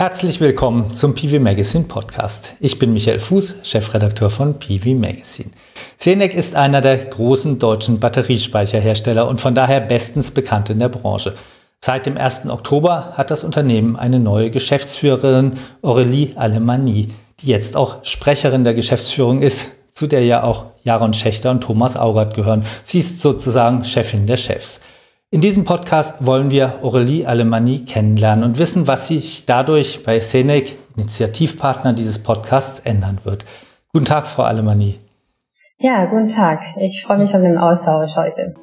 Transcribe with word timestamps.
Herzlich 0.00 0.40
willkommen 0.40 0.94
zum 0.94 1.16
PV 1.16 1.40
Magazine 1.40 1.82
Podcast. 1.82 2.54
Ich 2.60 2.78
bin 2.78 2.92
Michael 2.92 3.18
Fuß, 3.18 3.62
Chefredakteur 3.64 4.30
von 4.30 4.60
PV 4.60 4.90
Magazine. 4.90 5.50
Senec 5.96 6.34
ist 6.34 6.54
einer 6.54 6.80
der 6.80 6.98
großen 6.98 7.58
deutschen 7.58 7.98
Batteriespeicherhersteller 7.98 9.26
und 9.26 9.40
von 9.40 9.56
daher 9.56 9.80
bestens 9.80 10.30
bekannt 10.30 10.70
in 10.70 10.78
der 10.78 10.88
Branche. 10.88 11.34
Seit 11.80 12.06
dem 12.06 12.16
1. 12.16 12.48
Oktober 12.48 13.14
hat 13.14 13.32
das 13.32 13.42
Unternehmen 13.42 13.96
eine 13.96 14.20
neue 14.20 14.52
Geschäftsführerin, 14.52 15.54
Aurélie 15.82 16.36
Alemanni, 16.36 17.08
die 17.40 17.46
jetzt 17.48 17.76
auch 17.76 18.04
Sprecherin 18.04 18.62
der 18.62 18.74
Geschäftsführung 18.74 19.42
ist, 19.42 19.66
zu 19.92 20.06
der 20.06 20.24
ja 20.24 20.44
auch 20.44 20.66
Jaron 20.84 21.12
Schächter 21.12 21.50
und 21.50 21.62
Thomas 21.62 21.96
Augert 21.96 22.34
gehören. 22.34 22.64
Sie 22.84 23.00
ist 23.00 23.20
sozusagen 23.20 23.84
Chefin 23.84 24.28
der 24.28 24.36
Chefs. 24.36 24.80
In 25.30 25.42
diesem 25.42 25.66
Podcast 25.66 26.24
wollen 26.24 26.50
wir 26.50 26.82
Aurélie 26.82 27.26
Alemanni 27.26 27.84
kennenlernen 27.84 28.42
und 28.46 28.58
wissen, 28.58 28.88
was 28.88 29.08
sich 29.08 29.44
dadurch 29.44 30.02
bei 30.02 30.20
Senec, 30.20 30.76
Initiativpartner 30.96 31.92
dieses 31.92 32.22
Podcasts, 32.22 32.78
ändern 32.78 33.18
wird. 33.24 33.44
Guten 33.92 34.06
Tag, 34.06 34.26
Frau 34.26 34.44
Alemanni. 34.44 34.98
Ja, 35.76 36.06
guten 36.06 36.28
Tag. 36.28 36.60
Ich 36.80 37.04
freue 37.06 37.18
mich 37.18 37.34
auf 37.34 37.42
den 37.42 37.58
Austausch 37.58 38.16
heute. 38.16 38.54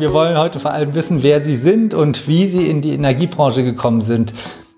Wir 0.00 0.12
wollen 0.12 0.36
heute 0.36 0.58
vor 0.58 0.72
allem 0.72 0.96
wissen, 0.96 1.22
wer 1.22 1.40
Sie 1.40 1.54
sind 1.54 1.94
und 1.94 2.26
wie 2.26 2.48
Sie 2.48 2.68
in 2.68 2.80
die 2.80 2.94
Energiebranche 2.94 3.62
gekommen 3.62 4.02
sind. 4.02 4.32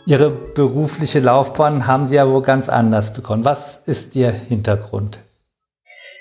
Ihre 0.07 0.31
berufliche 0.31 1.21
Laufbahn 1.21 1.87
haben 1.87 2.07
Sie 2.07 2.17
ja 2.17 2.29
wohl 2.29 2.43
ganz 2.43 2.69
anders 2.69 3.13
begonnen. 3.13 3.45
Was 3.45 3.79
ist 3.87 4.17
Ihr 4.17 4.31
Hintergrund? 4.31 5.19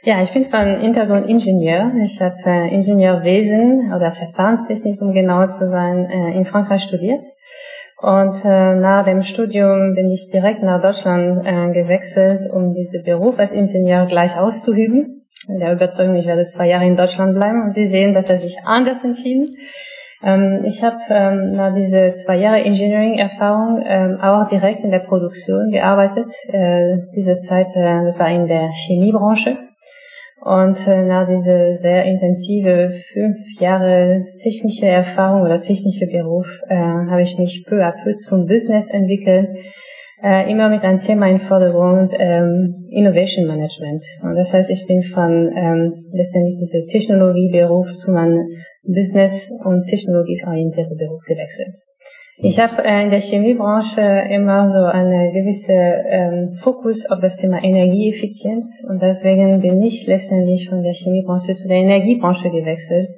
Ja, 0.04 0.22
ich 0.22 0.32
bin 0.32 0.46
von 0.46 0.80
Hintergrund 0.80 1.28
Ingenieur. 1.28 1.92
Ich 2.04 2.22
habe 2.22 2.38
äh, 2.46 2.74
Ingenieurwesen 2.74 3.94
oder 3.94 4.12
Verfahrenstechnik, 4.12 5.02
um 5.02 5.12
genau 5.12 5.48
zu 5.48 5.68
sein, 5.70 6.06
äh, 6.06 6.38
in 6.38 6.46
Frankreich 6.46 6.84
studiert. 6.84 7.24
Und 8.02 8.46
äh, 8.46 8.76
nach 8.76 9.04
dem 9.04 9.24
Studium 9.24 9.94
bin 9.96 10.10
ich 10.10 10.30
direkt 10.32 10.64
nach 10.64 10.82
Deutschland 10.82 11.46
äh, 11.46 11.74
gewechselt, 11.74 12.50
um 12.50 12.74
diesen 12.74 13.04
Beruf 13.04 13.38
als 13.40 13.52
Ingenieur 13.52 14.06
gleich 14.06 14.38
auszuüben. 14.38 15.26
In 15.50 15.60
der 15.60 15.74
Überzeugung, 15.74 16.16
ich 16.16 16.26
werde 16.26 16.46
zwei 16.46 16.68
Jahre 16.68 16.86
in 16.86 16.96
Deutschland 16.96 17.36
bleiben. 17.36 17.64
Und 17.64 17.74
Sie 17.74 17.88
sehen, 17.88 18.14
dass 18.14 18.30
er 18.30 18.40
sich 18.40 18.58
anders 18.64 19.04
entschieden. 19.04 19.50
Ähm, 20.24 20.64
ich 20.66 20.84
habe 20.84 20.98
ähm, 21.10 21.52
nach 21.52 21.74
diese 21.74 22.10
zwei 22.12 22.38
Jahre 22.38 22.62
Engineering-Erfahrung 22.62 23.82
ähm, 23.86 24.20
auch 24.22 24.48
direkt 24.50 24.84
in 24.84 24.92
der 24.92 25.00
Produktion 25.00 25.72
gearbeitet. 25.72 26.30
Äh, 26.48 26.98
diese 27.16 27.38
Zeit, 27.38 27.68
äh, 27.76 28.04
das 28.04 28.20
war 28.20 28.30
in 28.30 28.48
der 28.48 28.70
Chemiebranche. 28.70 29.58
Und 30.42 30.88
äh, 30.88 31.04
nach 31.04 31.28
dieser 31.28 31.76
sehr 31.76 32.06
intensive 32.06 32.92
fünf 33.14 33.38
Jahre 33.60 34.24
technische 34.42 34.86
Erfahrung 34.86 35.42
oder 35.42 35.62
technische 35.62 36.08
Beruf 36.08 36.62
äh, 36.70 36.76
habe 36.76 37.22
ich 37.22 37.38
mich 37.38 37.66
peu 37.68 37.84
à 37.84 37.92
peu 37.92 38.14
zum 38.14 38.46
Business 38.46 38.88
entwickelt, 38.90 39.50
äh, 40.24 40.50
immer 40.50 40.70
mit 40.70 40.84
einem 40.84 41.00
Thema 41.00 41.30
im 41.30 41.40
Vordergrund 41.40 42.14
ähm, 42.18 42.88
Innovation 42.90 43.48
Management. 43.48 44.02
Und 44.22 44.36
das 44.36 44.54
heißt, 44.54 44.70
ich 44.70 44.86
bin 44.88 45.04
von 45.04 45.52
ähm, 45.56 45.94
letztendlich 46.14 46.56
diese 46.62 46.86
Technologieberuf 46.86 47.94
zu 47.96 48.12
meinem 48.12 48.48
Business- 48.84 49.50
und 49.64 49.86
technologisch 49.88 50.46
orientierten 50.46 50.98
Beruf 50.98 51.22
gewechselt. 51.28 51.76
Ich 52.42 52.58
habe 52.58 52.86
äh, 52.86 53.04
in 53.04 53.10
der 53.10 53.20
Chemiebranche 53.20 54.00
immer 54.32 54.72
so 54.72 54.86
einen 54.86 55.34
gewissen 55.34 55.76
ähm, 55.76 56.54
Fokus 56.62 57.06
auf 57.10 57.20
das 57.20 57.36
Thema 57.36 57.62
Energieeffizienz 57.62 58.82
und 58.88 59.02
deswegen 59.02 59.60
bin 59.60 59.82
ich 59.82 60.08
letztendlich 60.08 60.70
von 60.70 60.82
der 60.82 60.94
Chemiebranche 60.94 61.56
zu 61.56 61.68
der 61.68 61.78
Energiebranche 61.78 62.50
gewechselt, 62.50 63.10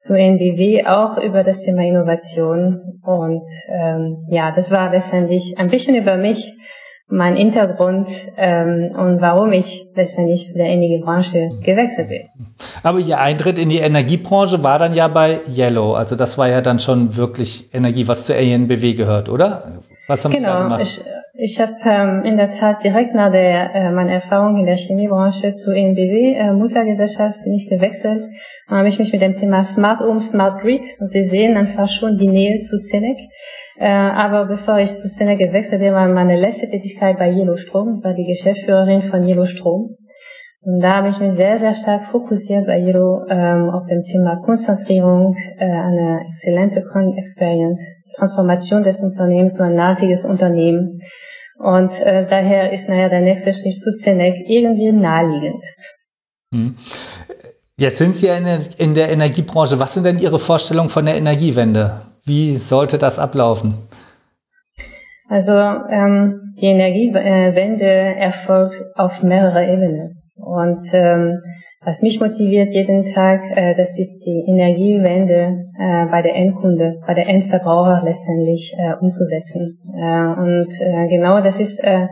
zu 0.00 0.14
NBW 0.14 0.84
auch 0.86 1.22
über 1.22 1.44
das 1.44 1.60
Thema 1.60 1.84
Innovation 1.84 2.98
und 3.04 3.48
ähm, 3.68 4.26
ja, 4.28 4.50
das 4.50 4.72
war 4.72 4.90
letztendlich 4.90 5.54
ein 5.56 5.68
bisschen 5.68 5.94
über 5.94 6.16
mich 6.16 6.52
mein 7.10 7.36
Hintergrund 7.36 8.08
ähm, 8.36 8.94
und 8.94 9.20
warum 9.20 9.52
ich 9.52 9.86
letztendlich 9.94 10.46
zu 10.46 10.58
der 10.58 10.66
Energiebranche 10.66 11.50
gewechselt 11.62 12.08
bin. 12.08 12.22
Aber 12.82 12.98
Ihr 12.98 13.18
Eintritt 13.18 13.58
in 13.58 13.70
die 13.70 13.78
Energiebranche 13.78 14.62
war 14.62 14.78
dann 14.78 14.94
ja 14.94 15.08
bei 15.08 15.40
Yellow. 15.48 15.94
Also 15.94 16.16
das 16.16 16.36
war 16.36 16.48
ja 16.48 16.60
dann 16.60 16.78
schon 16.78 17.16
wirklich 17.16 17.72
Energie, 17.72 18.06
was 18.06 18.26
zur 18.26 18.36
ENBW 18.36 18.94
gehört, 18.94 19.28
oder? 19.28 19.80
Was 20.06 20.24
haben 20.24 20.32
genau, 20.32 20.48
Sie 20.48 20.52
da 20.52 20.62
gemacht? 20.64 20.82
Ich, 20.82 21.00
ich 21.40 21.60
habe 21.60 21.76
ähm, 21.84 22.24
in 22.24 22.36
der 22.36 22.50
Tat 22.50 22.82
direkt 22.82 23.14
nach 23.14 23.30
der 23.30 23.72
äh, 23.72 23.92
meiner 23.92 24.14
Erfahrung 24.14 24.56
in 24.56 24.66
der 24.66 24.76
Chemiebranche 24.76 25.52
zu 25.52 25.70
ENBW, 25.70 26.34
äh, 26.34 26.52
Muttergesellschaft, 26.52 27.44
bin 27.44 27.54
ich 27.54 27.68
gewechselt. 27.68 28.28
Dann 28.68 28.78
habe 28.78 28.88
ich 28.88 28.98
mich 28.98 29.12
mit 29.12 29.22
dem 29.22 29.36
Thema 29.36 29.62
Smart 29.62 30.00
Home, 30.00 30.20
Smart 30.20 30.60
Grid, 30.60 30.84
und 30.98 31.10
Sie 31.12 31.28
sehen 31.28 31.56
einfach 31.56 31.88
schon 31.88 32.18
die 32.18 32.26
Nähe 32.26 32.58
zu 32.58 32.76
Senec, 32.76 33.18
äh, 33.78 33.88
aber 33.88 34.46
bevor 34.46 34.78
ich 34.78 34.90
zu 34.90 35.08
Szene 35.08 35.36
gewechselt 35.36 35.80
bin, 35.80 35.94
war 35.94 36.08
meine 36.08 36.36
letzte 36.36 36.66
Tätigkeit 36.66 37.16
bei 37.18 37.30
Yellow 37.30 37.56
Strom. 37.56 38.02
War 38.02 38.14
die 38.14 38.26
Geschäftsführerin 38.26 39.02
von 39.02 39.22
Yellow 39.22 39.44
Strom. 39.44 39.96
Und 40.60 40.80
da 40.80 40.96
habe 40.96 41.08
ich 41.08 41.18
mich 41.20 41.36
sehr, 41.36 41.58
sehr 41.58 41.74
stark 41.74 42.06
fokussiert 42.06 42.66
bei 42.66 42.78
Yellow 42.80 43.24
ähm, 43.28 43.70
auf 43.70 43.86
dem 43.86 44.02
Thema 44.02 44.36
Konzentrierung, 44.44 45.36
äh, 45.56 45.64
eine 45.64 46.20
exzellente 46.30 46.82
Experience, 47.16 47.80
Transformation 48.16 48.82
des 48.82 49.00
Unternehmens 49.00 49.54
zu 49.54 49.62
ein 49.62 49.76
nachhaltiges 49.76 50.24
Unternehmen. 50.24 51.00
Und 51.58 52.00
äh, 52.00 52.26
daher 52.28 52.72
ist 52.72 52.88
naja 52.88 53.08
der 53.08 53.20
nächste 53.20 53.52
Schritt 53.52 53.80
zu 53.80 53.92
Senec 53.92 54.34
irgendwie 54.48 54.92
naheliegend. 54.92 55.64
Hm. 56.52 56.76
Jetzt 57.76 57.98
sind 57.98 58.16
Sie 58.16 58.26
ja 58.26 58.36
in 58.36 58.94
der 58.94 59.10
Energiebranche. 59.10 59.78
Was 59.78 59.94
sind 59.94 60.04
denn 60.04 60.18
Ihre 60.18 60.40
Vorstellungen 60.40 60.88
von 60.88 61.06
der 61.06 61.16
Energiewende? 61.16 62.02
Wie 62.24 62.56
sollte 62.56 62.98
das 62.98 63.20
ablaufen? 63.20 63.72
Also 65.28 65.52
ähm, 65.52 66.54
die 66.60 66.66
Energiewende 66.66 67.84
erfolgt 67.84 68.82
auf 68.96 69.22
mehrere 69.22 69.64
Ebenen. 69.64 70.17
Und 70.48 70.88
ähm, 70.92 71.40
was 71.84 72.02
mich 72.02 72.20
motiviert 72.20 72.70
jeden 72.72 73.12
Tag, 73.12 73.40
äh, 73.54 73.74
das 73.76 73.98
ist 73.98 74.20
die 74.24 74.44
Energiewende 74.48 75.62
äh, 75.78 76.06
bei 76.06 76.22
der 76.22 76.34
Endkunde, 76.34 77.00
bei 77.06 77.14
der 77.14 77.28
Endverbraucher 77.28 78.02
letztendlich 78.04 78.74
äh, 78.78 78.94
umzusetzen. 78.94 79.78
Äh, 79.94 80.26
und 80.40 80.72
äh, 80.80 81.06
genau 81.08 81.40
das 81.40 81.60
ist 81.60 81.78
äh, 81.84 82.08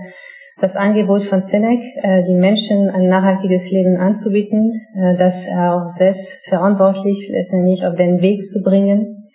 das 0.60 0.76
Angebot 0.76 1.22
von 1.24 1.42
Senec, 1.42 1.80
äh, 2.02 2.22
die 2.24 2.34
Menschen 2.34 2.90
ein 2.90 3.08
nachhaltiges 3.08 3.70
Leben 3.70 3.96
anzubieten, 3.96 4.80
äh, 4.94 5.16
das 5.16 5.46
auch 5.48 5.88
selbst 5.96 6.46
verantwortlich 6.48 7.28
letztendlich 7.30 7.84
auf 7.86 7.94
den 7.96 8.20
Weg 8.20 8.44
zu 8.44 8.62
bringen 8.62 9.25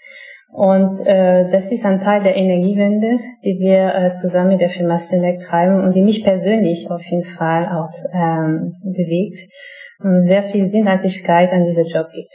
und 0.51 0.99
äh, 1.05 1.49
das 1.49 1.71
ist 1.71 1.85
ein 1.85 2.01
Teil 2.01 2.21
der 2.23 2.35
Energiewende, 2.35 3.19
die 3.43 3.57
wir 3.59 3.95
äh, 3.95 4.11
zusammen 4.11 4.49
mit 4.49 4.61
der 4.61 4.69
Firma 4.69 4.99
Senec 4.99 5.39
treiben 5.39 5.81
und 5.81 5.95
die 5.95 6.01
mich 6.01 6.23
persönlich 6.23 6.91
auf 6.91 7.01
jeden 7.03 7.23
Fall 7.23 7.67
auch 7.67 7.93
ähm, 8.13 8.75
bewegt 8.83 9.49
und 10.03 10.27
sehr 10.27 10.43
viel 10.43 10.69
Sinnhaftigkeit 10.69 11.51
an 11.53 11.65
diesem 11.65 11.85
Job 11.85 12.07
gibt. 12.13 12.33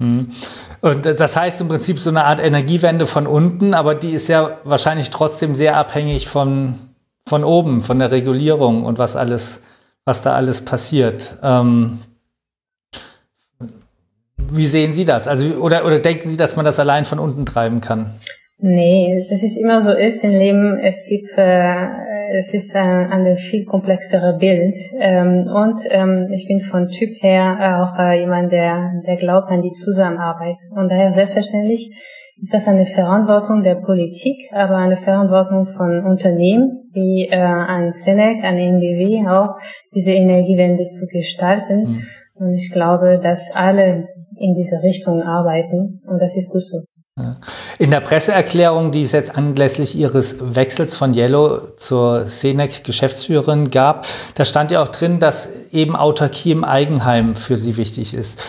Mhm. 0.00 0.32
Und 0.80 1.20
das 1.20 1.36
heißt 1.36 1.60
im 1.60 1.68
Prinzip 1.68 1.98
so 1.98 2.10
eine 2.10 2.24
Art 2.24 2.40
Energiewende 2.40 3.06
von 3.06 3.28
unten, 3.28 3.74
aber 3.74 3.94
die 3.94 4.10
ist 4.10 4.28
ja 4.28 4.58
wahrscheinlich 4.64 5.10
trotzdem 5.10 5.54
sehr 5.54 5.76
abhängig 5.76 6.26
von, 6.26 6.74
von 7.28 7.44
oben, 7.44 7.80
von 7.80 7.98
der 8.00 8.10
Regulierung 8.10 8.84
und 8.84 8.98
was 8.98 9.14
alles, 9.14 9.62
was 10.04 10.22
da 10.22 10.34
alles 10.34 10.64
passiert. 10.64 11.36
Ähm, 11.44 12.00
wie 14.52 14.66
sehen 14.66 14.92
Sie 14.92 15.04
das? 15.04 15.28
Also, 15.28 15.56
oder, 15.56 15.84
oder 15.86 15.98
denken 15.98 16.28
Sie, 16.28 16.36
dass 16.36 16.56
man 16.56 16.64
das 16.64 16.78
allein 16.78 17.04
von 17.04 17.18
unten 17.18 17.46
treiben 17.46 17.80
kann? 17.80 18.14
Nee, 18.62 19.16
es 19.18 19.30
ist 19.30 19.56
immer 19.56 19.80
so 19.80 19.90
ist 19.90 20.22
im 20.22 20.30
Leben. 20.30 20.78
Es 20.78 21.04
gibt, 21.08 21.30
äh, 21.38 21.86
es 22.36 22.52
ist 22.52 22.76
ein, 22.76 23.10
ein 23.10 23.36
viel 23.36 23.64
komplexere 23.64 24.36
Bild. 24.38 24.74
Ähm, 24.98 25.48
und 25.48 25.80
ähm, 25.88 26.28
ich 26.30 26.46
bin 26.46 26.60
von 26.60 26.88
Typ 26.88 27.22
her 27.22 27.80
auch 27.80 27.98
äh, 27.98 28.20
jemand, 28.20 28.52
der, 28.52 28.92
der 29.06 29.16
glaubt 29.16 29.50
an 29.50 29.62
die 29.62 29.72
Zusammenarbeit. 29.72 30.56
Und 30.76 30.90
daher 30.90 31.12
selbstverständlich 31.14 31.90
ist 32.42 32.52
das 32.52 32.66
eine 32.66 32.86
Verantwortung 32.86 33.62
der 33.62 33.76
Politik, 33.76 34.36
aber 34.52 34.76
eine 34.76 34.96
Verantwortung 34.96 35.66
von 35.68 36.04
Unternehmen 36.04 36.90
wie 36.92 37.28
äh, 37.30 37.36
an 37.36 37.92
Senec, 37.92 38.44
an 38.44 38.58
NBW 38.58 39.26
auch, 39.28 39.56
diese 39.94 40.10
Energiewende 40.10 40.88
zu 40.88 41.06
gestalten. 41.06 41.80
Mhm. 41.80 42.02
Und 42.34 42.54
ich 42.54 42.70
glaube, 42.72 43.20
dass 43.22 43.50
alle 43.54 44.08
in 44.40 44.54
diese 44.54 44.82
Richtung 44.82 45.22
arbeiten 45.22 46.02
und 46.06 46.18
das 46.18 46.36
ist 46.36 46.50
gut 46.50 46.64
so. 46.64 46.82
In 47.78 47.90
der 47.90 48.00
Presseerklärung, 48.00 48.92
die 48.92 49.02
es 49.02 49.12
jetzt 49.12 49.36
anlässlich 49.36 49.96
Ihres 49.96 50.54
Wechsels 50.54 50.96
von 50.96 51.14
Yellow 51.14 51.76
zur 51.76 52.26
Senec 52.28 52.82
Geschäftsführerin 52.84 53.70
gab, 53.70 54.06
da 54.36 54.44
stand 54.44 54.70
ja 54.70 54.82
auch 54.82 54.88
drin, 54.88 55.18
dass 55.18 55.50
eben 55.70 55.96
Autarkie 55.96 56.52
im 56.52 56.64
Eigenheim 56.64 57.34
für 57.34 57.58
Sie 57.58 57.76
wichtig 57.76 58.14
ist. 58.14 58.48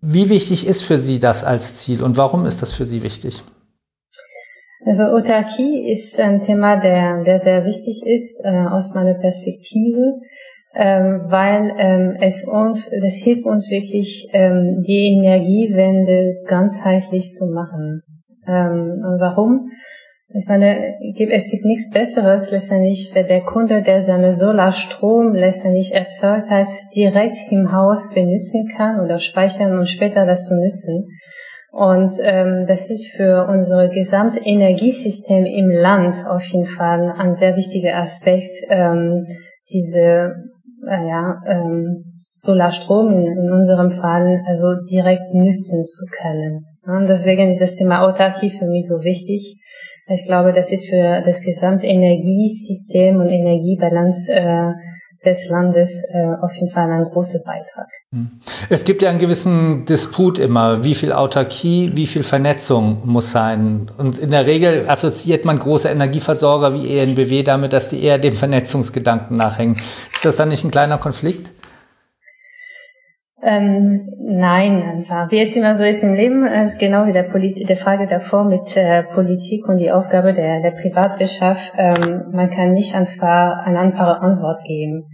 Wie 0.00 0.30
wichtig 0.30 0.66
ist 0.66 0.82
für 0.82 0.96
Sie 0.96 1.18
das 1.18 1.44
als 1.44 1.76
Ziel 1.76 2.02
und 2.02 2.16
warum 2.16 2.46
ist 2.46 2.62
das 2.62 2.72
für 2.72 2.86
Sie 2.86 3.02
wichtig? 3.02 3.42
Also 4.86 5.02
Autarkie 5.02 5.90
ist 5.90 6.18
ein 6.20 6.40
Thema, 6.40 6.76
der, 6.76 7.24
der 7.24 7.40
sehr 7.40 7.64
wichtig 7.64 8.02
ist 8.06 8.40
äh, 8.44 8.66
aus 8.70 8.94
meiner 8.94 9.14
Perspektive. 9.14 10.20
Ähm, 10.76 11.22
weil 11.28 11.72
ähm, 11.78 12.16
es 12.20 12.46
uns, 12.46 12.84
das 12.84 13.14
hilft 13.14 13.46
uns 13.46 13.70
wirklich, 13.70 14.28
ähm, 14.32 14.84
die 14.86 15.16
Energiewende 15.16 16.42
ganzheitlich 16.46 17.32
zu 17.32 17.46
machen. 17.46 18.02
Ähm, 18.46 19.02
warum? 19.18 19.70
Ich 20.28 20.46
meine, 20.46 20.96
es 21.32 21.50
gibt 21.50 21.64
nichts 21.64 21.90
Besseres 21.90 22.50
letztendlich, 22.50 23.10
wenn 23.14 23.26
der 23.26 23.42
Kunde, 23.42 23.82
der 23.82 24.02
seine 24.02 24.34
Solarstrom 24.34 25.34
letztendlich 25.34 25.94
erzeugt 25.94 26.50
hat, 26.50 26.68
direkt 26.94 27.38
im 27.50 27.72
Haus 27.72 28.12
benutzen 28.12 28.68
kann 28.76 29.00
oder 29.00 29.18
speichern 29.18 29.78
und 29.78 29.88
später 29.88 30.26
das 30.26 30.44
zu 30.44 30.54
nutzen. 30.54 31.06
Und 31.72 32.16
ähm, 32.22 32.66
das 32.66 32.90
ist 32.90 33.08
für 33.16 33.46
unser 33.48 33.88
gesamte 33.88 34.40
Energiesystem 34.40 35.44
im 35.46 35.70
Land 35.70 36.16
auf 36.26 36.42
jeden 36.44 36.66
Fall 36.66 37.14
ein 37.16 37.34
sehr 37.34 37.56
wichtiger 37.56 37.96
Aspekt, 37.96 38.50
ähm, 38.68 39.26
diese 39.70 40.34
ja, 40.90 41.40
ähm, 41.46 42.24
Solarstrom 42.34 43.10
in, 43.10 43.26
in 43.26 43.52
unserem 43.52 43.90
Fall 43.90 44.42
also 44.46 44.74
direkt 44.90 45.32
nutzen 45.32 45.82
zu 45.84 46.04
können. 46.06 46.66
Und 46.84 47.08
deswegen 47.08 47.50
ist 47.50 47.60
das 47.60 47.74
Thema 47.74 48.02
Autarkie 48.02 48.50
für 48.50 48.66
mich 48.66 48.86
so 48.86 49.02
wichtig. 49.02 49.56
Ich 50.08 50.24
glaube, 50.24 50.52
das 50.52 50.70
ist 50.70 50.88
für 50.88 51.22
das 51.24 51.40
gesamte 51.40 51.86
Energiesystem 51.86 53.16
und 53.16 53.28
Energiebalance 53.28 54.32
äh, 54.32 54.72
des 55.26 55.48
Landes 55.48 56.04
äh, 56.08 56.26
auf 56.40 56.52
jeden 56.54 56.70
Fall 56.70 56.90
ein 56.90 57.04
großer 57.04 57.40
Beitrag. 57.40 57.88
Hm. 58.12 58.40
Es 58.70 58.84
gibt 58.84 59.02
ja 59.02 59.10
einen 59.10 59.18
gewissen 59.18 59.84
Disput 59.84 60.38
immer, 60.38 60.84
wie 60.84 60.94
viel 60.94 61.12
Autarkie, 61.12 61.92
wie 61.94 62.06
viel 62.06 62.22
Vernetzung 62.22 63.02
muss 63.04 63.32
sein. 63.32 63.90
Und 63.98 64.18
in 64.18 64.30
der 64.30 64.46
Regel 64.46 64.88
assoziiert 64.88 65.44
man 65.44 65.58
große 65.58 65.88
Energieversorger 65.88 66.72
wie 66.72 66.98
ENBW 66.98 67.42
damit, 67.42 67.72
dass 67.72 67.88
die 67.88 68.02
eher 68.02 68.18
dem 68.18 68.34
Vernetzungsgedanken 68.34 69.36
nachhängen. 69.36 69.76
Ist 70.12 70.24
das 70.24 70.36
dann 70.36 70.48
nicht 70.48 70.64
ein 70.64 70.70
kleiner 70.70 70.98
Konflikt? 70.98 71.50
Ähm, 73.42 74.08
nein, 74.18 74.82
einfach. 74.82 75.30
Wie 75.30 75.40
es 75.40 75.54
immer 75.54 75.74
so 75.74 75.84
ist 75.84 76.02
im 76.02 76.14
Leben, 76.14 76.46
ist 76.46 76.78
genau 76.78 77.06
wie 77.06 77.12
der, 77.12 77.24
Polit 77.24 77.68
der 77.68 77.76
Frage 77.76 78.06
davor 78.06 78.44
mit 78.44 78.76
äh, 78.76 79.02
Politik 79.02 79.68
und 79.68 79.76
die 79.76 79.92
Aufgabe 79.92 80.32
der, 80.32 80.62
der 80.62 80.70
Privatwirtschaft. 80.70 81.72
Ähm, 81.76 82.30
man 82.32 82.50
kann 82.50 82.72
nicht 82.72 82.94
einfach 82.94 83.58
eine 83.66 83.78
einfache 83.78 84.20
Antwort 84.20 84.64
geben. 84.64 85.04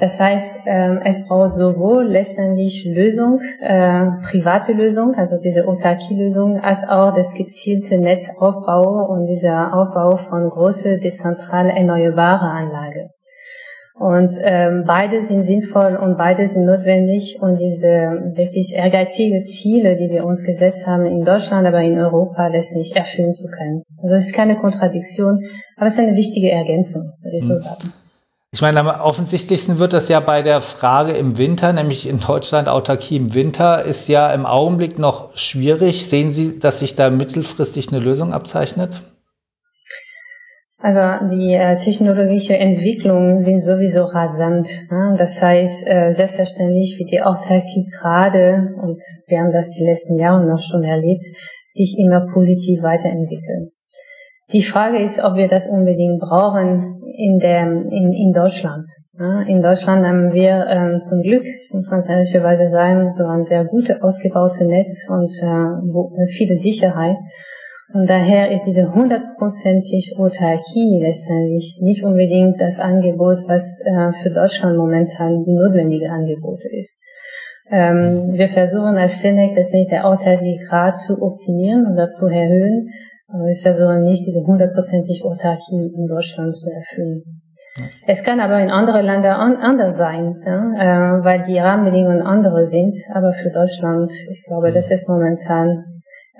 Das 0.00 0.18
heißt, 0.18 0.60
ähm, 0.66 1.00
es 1.04 1.24
braucht 1.26 1.52
sowohl 1.52 2.04
letztendlich 2.04 2.84
Lösung, 2.84 3.40
äh, 3.60 4.06
private 4.22 4.72
Lösung, 4.72 5.14
also 5.14 5.36
diese 5.38 5.68
Autarkie-Lösung, 5.68 6.60
als 6.60 6.82
auch 6.88 7.14
das 7.14 7.32
gezielte 7.34 7.98
Netzaufbau 7.98 9.06
und 9.08 9.26
dieser 9.26 9.72
Aufbau 9.72 10.16
von 10.16 10.48
große 10.48 10.98
dezentrale 10.98 11.72
erneuerbare 11.72 12.46
Anlage. 12.46 13.10
Und 13.94 14.30
ähm, 14.40 14.84
beide 14.86 15.22
sind 15.22 15.44
sinnvoll 15.44 15.96
und 15.96 16.16
beide 16.16 16.48
sind 16.48 16.64
notwendig, 16.64 17.38
um 17.40 17.56
diese 17.56 18.32
wirklich 18.34 18.74
ehrgeizige 18.74 19.42
Ziele, 19.42 19.96
die 19.96 20.08
wir 20.08 20.24
uns 20.24 20.42
gesetzt 20.42 20.86
haben 20.86 21.04
in 21.04 21.24
Deutschland, 21.24 21.66
aber 21.66 21.82
in 21.82 21.98
Europa 21.98 22.46
letztlich 22.48 22.96
erfüllen 22.96 23.32
zu 23.32 23.48
können. 23.48 23.82
Also 24.02 24.14
es 24.14 24.26
ist 24.26 24.34
keine 24.34 24.56
Kontradiktion, 24.56 25.44
aber 25.76 25.86
es 25.86 25.94
ist 25.94 26.00
eine 26.00 26.16
wichtige 26.16 26.50
Ergänzung, 26.50 27.12
würde 27.22 27.36
ich 27.36 27.44
so 27.44 27.54
hm. 27.54 27.62
sagen. 27.62 27.92
Ich 28.54 28.60
meine, 28.60 28.80
am 28.80 28.88
offensichtlichsten 28.88 29.78
wird 29.78 29.94
das 29.94 30.08
ja 30.08 30.20
bei 30.20 30.42
der 30.42 30.60
Frage 30.60 31.12
im 31.12 31.38
Winter, 31.38 31.72
nämlich 31.72 32.06
in 32.06 32.20
Deutschland 32.20 32.68
Autarkie 32.68 33.16
im 33.16 33.32
Winter, 33.32 33.82
ist 33.84 34.08
ja 34.08 34.30
im 34.32 34.44
Augenblick 34.44 34.98
noch 34.98 35.34
schwierig. 35.36 36.06
Sehen 36.06 36.30
Sie, 36.32 36.58
dass 36.58 36.80
sich 36.80 36.94
da 36.94 37.08
mittelfristig 37.08 37.88
eine 37.88 37.98
Lösung 37.98 38.34
abzeichnet? 38.34 39.00
Also 40.84 41.00
die 41.30 41.54
äh, 41.54 41.76
technologische 41.76 42.56
Entwicklungen 42.56 43.38
sind 43.38 43.60
sowieso 43.60 44.02
rasant. 44.02 44.66
Ne? 44.90 45.14
Das 45.16 45.40
heißt, 45.40 45.86
äh, 45.86 46.10
selbstverständlich 46.10 46.96
wie 46.98 47.04
die 47.04 47.22
Autarkie 47.22 47.86
gerade, 48.00 48.74
und 48.82 49.00
wir 49.28 49.38
haben 49.38 49.52
das 49.52 49.70
die 49.70 49.84
letzten 49.84 50.18
Jahre 50.18 50.44
noch 50.44 50.60
schon 50.60 50.82
erlebt, 50.82 51.22
sich 51.66 51.96
immer 52.00 52.26
positiv 52.32 52.82
weiterentwickeln. 52.82 53.70
Die 54.52 54.64
Frage 54.64 54.98
ist, 54.98 55.22
ob 55.22 55.36
wir 55.36 55.46
das 55.46 55.68
unbedingt 55.68 56.18
brauchen 56.18 57.00
in, 57.16 57.38
der, 57.38 57.62
in, 57.62 58.12
in 58.12 58.32
Deutschland. 58.32 58.86
Ne? 59.12 59.44
In 59.46 59.62
Deutschland 59.62 60.04
haben 60.04 60.32
wir 60.32 60.66
ähm, 60.66 60.98
zum 60.98 61.22
Glück, 61.22 61.44
muss 61.70 61.88
man 61.90 62.04
ehrlicherweise 62.04 62.66
sagen, 62.66 63.12
so 63.12 63.24
ein 63.26 63.44
sehr 63.44 63.64
gutes, 63.66 64.02
ausgebautes 64.02 64.66
Netz 64.66 65.06
und 65.08 65.30
äh, 65.40 66.26
viele 66.26 66.56
Sicherheit. 66.56 67.18
Und 67.94 68.08
daher 68.08 68.50
ist 68.50 68.64
diese 68.64 68.94
hundertprozentig 68.94 70.14
Autarkie 70.18 71.00
letztendlich 71.02 71.78
nicht 71.82 72.02
unbedingt 72.02 72.60
das 72.60 72.80
Angebot, 72.80 73.46
was 73.46 73.82
äh, 73.84 74.12
für 74.22 74.30
Deutschland 74.30 74.78
momentan 74.78 75.44
die 75.44 75.54
notwendige 75.54 76.10
Angebot 76.10 76.60
ist. 76.70 76.98
Ähm, 77.70 78.32
wir 78.32 78.48
versuchen 78.48 78.96
als 78.96 79.20
SENEC 79.20 79.54
letztendlich 79.54 79.90
der 79.90 80.06
Autarkie-Grad 80.06 80.96
zu 80.96 81.20
optimieren 81.20 81.86
oder 81.92 82.08
zu 82.08 82.26
erhöhen, 82.26 82.88
aber 83.28 83.44
wir 83.44 83.56
versuchen 83.56 84.04
nicht 84.04 84.26
diese 84.26 84.44
hundertprozentig 84.46 85.22
Autarkie 85.24 85.92
in 85.94 86.06
Deutschland 86.06 86.56
zu 86.56 86.70
erfüllen. 86.70 87.22
Es 88.06 88.22
kann 88.22 88.40
aber 88.40 88.60
in 88.60 88.70
anderen 88.70 89.06
Ländern 89.06 89.40
an, 89.40 89.56
anders 89.56 89.96
sein, 89.96 90.34
ja, 90.44 91.18
äh, 91.18 91.24
weil 91.24 91.44
die 91.44 91.58
Rahmenbedingungen 91.58 92.20
andere 92.20 92.66
sind. 92.66 92.94
Aber 93.14 93.32
für 93.32 93.48
Deutschland, 93.50 94.12
ich 94.30 94.44
glaube, 94.46 94.72
das 94.72 94.90
ist 94.90 95.08
momentan 95.08 95.91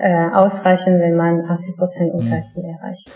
äh, 0.02 0.28
ausreichen, 0.34 1.00
wenn 1.00 1.16
man 1.16 1.48
80 1.48 1.76
Prozent 1.76 2.12
Autarkie 2.12 2.60
mhm. 2.60 2.76
erreicht. 2.76 3.10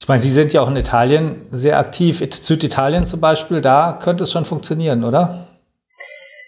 Ich 0.00 0.08
meine, 0.08 0.22
Sie 0.22 0.32
sind 0.32 0.52
ja 0.52 0.62
auch 0.62 0.68
in 0.68 0.76
Italien 0.76 1.42
sehr 1.50 1.78
aktiv. 1.78 2.22
Süditalien 2.32 3.04
zum 3.04 3.20
Beispiel, 3.20 3.60
da 3.60 3.98
könnte 4.02 4.24
es 4.24 4.32
schon 4.32 4.44
funktionieren, 4.44 5.04
oder? 5.04 5.43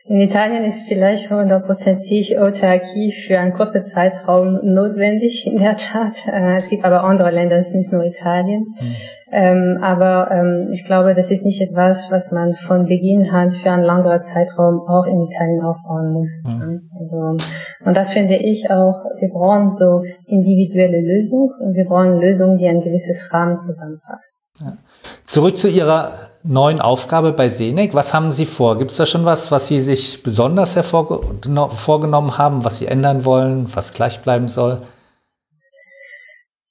In 0.08 0.20
Italien 0.20 0.62
ist 0.64 0.86
vielleicht 0.86 1.30
hundertprozentig 1.30 2.38
Autarkie 2.38 3.10
für 3.10 3.40
einen 3.40 3.52
kurzen 3.52 3.84
Zeitraum 3.86 4.60
notwendig, 4.62 5.44
in 5.46 5.56
der 5.56 5.76
Tat. 5.76 6.14
Äh, 6.28 6.58
es 6.58 6.68
gibt 6.68 6.84
aber 6.84 7.02
andere 7.02 7.32
Länder, 7.32 7.56
es 7.56 7.68
ist 7.68 7.74
nicht 7.74 7.90
nur 7.90 8.04
Italien. 8.04 8.66
Mhm. 8.78 8.94
Ähm, 9.32 9.78
aber 9.82 10.30
ähm, 10.30 10.68
ich 10.70 10.84
glaube, 10.84 11.16
das 11.16 11.32
ist 11.32 11.44
nicht 11.44 11.60
etwas, 11.60 12.06
was 12.10 12.30
man 12.30 12.54
von 12.54 12.86
Beginn 12.86 13.28
an 13.30 13.50
für 13.50 13.72
einen 13.72 13.82
längeren 13.82 14.22
Zeitraum 14.22 14.80
auch 14.86 15.06
in 15.06 15.20
Italien 15.28 15.60
aufbauen 15.62 16.12
muss. 16.12 16.40
Mhm. 16.44 16.88
Also, 16.96 17.36
und 17.84 17.96
das 17.96 18.10
finde 18.10 18.36
ich 18.36 18.70
auch, 18.70 19.02
wir 19.18 19.28
brauchen 19.30 19.68
so 19.68 20.04
individuelle 20.26 21.00
Lösungen 21.00 21.50
und 21.60 21.74
wir 21.74 21.84
brauchen 21.84 22.20
Lösungen, 22.20 22.58
die 22.58 22.68
ein 22.68 22.80
gewisses 22.80 23.32
Rahmen 23.32 23.58
zusammenfassen. 23.58 24.46
Ja. 24.60 24.76
Zurück 25.24 25.58
zu 25.58 25.68
Ihrer 25.68 26.12
neuen 26.46 26.80
Aufgabe 26.80 27.32
bei 27.32 27.48
Senec. 27.48 27.94
Was 27.94 28.14
haben 28.14 28.32
Sie 28.32 28.46
vor? 28.46 28.78
Gibt 28.78 28.90
es 28.90 28.96
da 28.96 29.06
schon 29.06 29.24
was, 29.24 29.50
was 29.50 29.66
Sie 29.66 29.80
sich 29.80 30.22
besonders 30.22 30.74
vorgenommen 30.74 32.38
haben, 32.38 32.64
was 32.64 32.78
Sie 32.78 32.86
ändern 32.86 33.24
wollen, 33.24 33.68
was 33.74 33.92
gleich 33.92 34.20
bleiben 34.20 34.48
soll? 34.48 34.82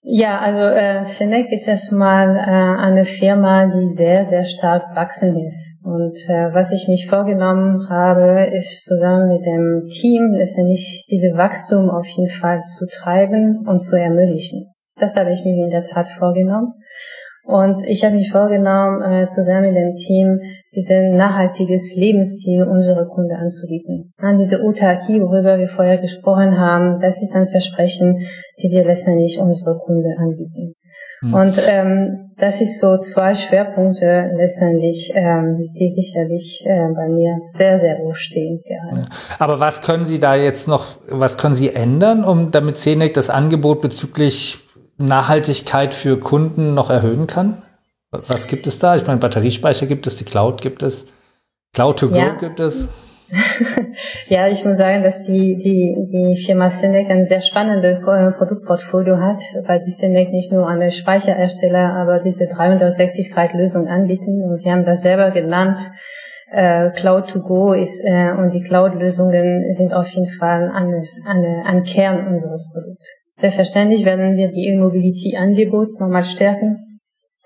Ja, 0.07 0.37
also 0.37 0.61
äh, 0.61 1.03
Senec 1.03 1.51
ist 1.51 1.67
erstmal 1.67 2.35
äh, 2.35 2.79
eine 2.79 3.05
Firma, 3.05 3.65
die 3.65 3.87
sehr, 3.87 4.25
sehr 4.25 4.43
stark 4.43 4.95
wachsen 4.95 5.35
ist. 5.35 5.83
Und 5.83 6.15
äh, 6.29 6.53
was 6.53 6.71
ich 6.71 6.87
mich 6.87 7.07
vorgenommen 7.09 7.89
habe, 7.89 8.51
ist 8.53 8.83
zusammen 8.83 9.29
mit 9.29 9.43
dem 9.43 9.87
Team 9.89 10.33
letztendlich 10.37 11.07
diese 11.09 11.35
Wachstum 11.35 11.89
auf 11.89 12.05
jeden 12.05 12.29
Fall 12.29 12.61
zu 12.61 12.85
treiben 12.85 13.67
und 13.67 13.79
zu 13.79 13.95
ermöglichen. 13.95 14.67
Das 14.95 15.15
habe 15.15 15.33
ich 15.33 15.43
mir 15.43 15.65
in 15.65 15.71
der 15.71 15.87
Tat 15.87 16.07
vorgenommen. 16.07 16.73
Und 17.45 17.83
ich 17.83 18.03
habe 18.03 18.15
mich 18.15 18.31
vorgenommen, 18.31 19.01
äh, 19.01 19.27
zusammen 19.27 19.73
mit 19.73 19.75
dem 19.75 19.95
Team 19.95 20.39
dieses 20.73 21.15
nachhaltiges 21.15 21.95
Lebensziel 21.95 22.63
unserer 22.63 23.05
Kunden 23.05 23.35
anzubieten. 23.35 24.13
An 24.17 24.39
diese 24.39 24.63
Autarkie, 24.63 25.21
worüber 25.21 25.59
wir 25.59 25.67
vorher 25.67 25.99
gesprochen 25.99 26.59
haben, 26.59 26.99
das 27.01 27.21
ist 27.21 27.35
ein 27.35 27.47
Versprechen, 27.47 28.25
die 28.61 28.71
wir 28.71 28.83
letztendlich 28.83 29.39
unsere 29.39 29.77
Kunden 29.77 30.17
anbieten. 30.17 30.73
Mhm. 31.21 31.33
Und 31.33 31.61
ähm, 31.67 32.31
das 32.37 32.61
ist 32.61 32.79
so 32.79 32.97
zwei 32.97 33.35
Schwerpunkte 33.35 34.31
letztendlich, 34.35 35.11
ähm, 35.13 35.69
die 35.79 35.89
sicherlich 35.89 36.63
äh, 36.65 36.87
bei 36.93 37.07
mir 37.07 37.37
sehr, 37.57 37.79
sehr 37.79 37.99
hoch 37.99 38.15
stehen 38.15 38.61
gerade. 38.65 39.05
Aber 39.39 39.59
was 39.59 39.81
können 39.81 40.05
Sie 40.05 40.19
da 40.19 40.35
jetzt 40.35 40.67
noch, 40.67 40.97
was 41.07 41.37
können 41.37 41.55
Sie 41.55 41.73
ändern, 41.73 42.23
um 42.23 42.51
damit 42.51 42.77
CENEC 42.77 43.13
das 43.13 43.29
Angebot 43.29 43.81
bezüglich 43.81 44.64
Nachhaltigkeit 44.97 45.93
für 45.93 46.19
Kunden 46.19 46.73
noch 46.73 46.89
erhöhen 46.89 47.27
kann? 47.27 47.61
Was 48.11 48.47
gibt 48.47 48.67
es 48.67 48.79
da? 48.79 48.95
Ich 48.95 49.05
meine, 49.05 49.19
Batteriespeicher 49.19 49.87
gibt 49.87 50.07
es, 50.07 50.17
die 50.17 50.25
Cloud 50.25 50.61
gibt 50.61 50.83
es, 50.83 51.05
Cloud 51.73 51.99
to 51.99 52.09
Go 52.09 52.15
ja. 52.15 52.35
gibt 52.35 52.59
es. 52.59 52.87
ja, 54.27 54.47
ich 54.47 54.63
muss 54.63 54.77
sagen, 54.77 55.03
dass 55.03 55.23
die, 55.23 55.57
die, 55.57 55.95
die 56.11 56.41
Firma 56.45 56.69
Synek 56.69 57.09
ein 57.09 57.23
sehr 57.23 57.41
spannendes 57.41 57.99
Produktportfolio 58.01 59.17
hat, 59.17 59.39
weil 59.65 59.83
die 59.83 59.91
Synek 59.91 60.31
nicht 60.31 60.51
nur 60.51 60.67
eine 60.67 60.91
Speicherersteller, 60.91 61.93
aber 61.95 62.19
diese 62.19 62.45
360-Grad-Lösung 62.45 63.87
anbieten. 63.87 64.43
Und 64.43 64.57
sie 64.57 64.71
haben 64.71 64.85
das 64.85 65.01
selber 65.01 65.31
genannt. 65.31 65.79
Äh, 66.51 66.91
Cloud 66.91 67.29
to 67.29 67.41
Go 67.41 67.73
ist, 67.73 67.99
äh, 68.03 68.31
und 68.31 68.51
die 68.51 68.61
Cloud-Lösungen 68.61 69.73
sind 69.73 69.93
auf 69.93 70.07
jeden 70.09 70.29
Fall 70.29 70.71
eine, 70.71 71.65
ein 71.65 71.83
Kern 71.83 72.27
unseres 72.27 72.69
Produkts. 72.71 73.05
Selbstverständlich 73.37 74.05
werden 74.05 74.37
wir 74.37 74.47
die 74.49 74.67
E-Mobility-Angebot 74.69 75.99
nochmal 75.99 76.23
stärken. 76.23 76.99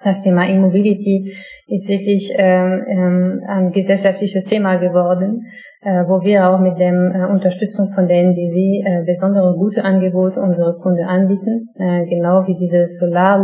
Das 0.03 0.23
Thema 0.23 0.47
E-Mobility 0.47 1.33
ist 1.67 1.89
wirklich 1.89 2.31
ähm, 2.37 2.85
ähm, 2.87 3.41
ein 3.47 3.71
gesellschaftliches 3.71 4.45
Thema 4.45 4.77
geworden, 4.77 5.45
äh, 5.81 6.05
wo 6.07 6.23
wir 6.23 6.49
auch 6.49 6.59
mit 6.59 6.79
der 6.79 6.93
äh, 6.93 7.31
Unterstützung 7.31 7.91
von 7.93 8.07
der 8.07 8.21
NDW 8.21 8.81
äh, 8.85 9.03
besondere 9.05 9.55
gute 9.55 9.83
Angebote 9.83 10.39
unsere 10.39 10.77
Kunden 10.77 11.03
anbieten, 11.03 11.67
äh, 11.75 12.05
genau 12.05 12.47
wie 12.47 12.55
diese 12.55 12.87
solar 12.87 13.39